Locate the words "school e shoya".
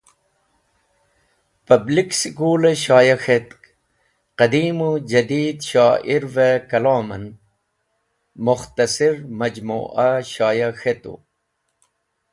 2.21-3.17